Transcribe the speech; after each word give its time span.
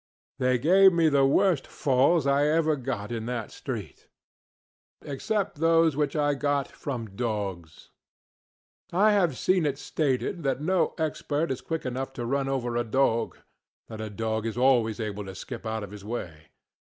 They 0.39 0.57
gave 0.57 0.91
me 0.93 1.09
the 1.09 1.27
worst 1.27 1.67
falls 1.67 2.25
I 2.25 2.47
ever 2.47 2.75
got 2.75 3.11
in 3.11 3.27
that 3.27 3.51
street, 3.51 4.07
except 5.03 5.57
those 5.59 5.95
which 5.95 6.15
I 6.15 6.33
got 6.33 6.67
from 6.67 7.15
dogs. 7.15 7.91
I 8.91 9.11
have 9.11 9.37
seen 9.37 9.63
it 9.63 9.77
stated 9.77 10.41
that 10.41 10.59
no 10.59 10.95
expert 10.97 11.51
is 11.51 11.61
quick 11.61 11.85
enough 11.85 12.13
to 12.13 12.25
run 12.25 12.49
over 12.49 12.75
a 12.75 12.83
dog; 12.83 13.37
that 13.89 14.01
a 14.01 14.09
dog 14.09 14.47
is 14.47 14.57
always 14.57 14.99
able 14.99 15.23
to 15.25 15.35
skip 15.35 15.67
out 15.67 15.83
of 15.83 15.91
his 15.91 16.03
way. 16.03 16.47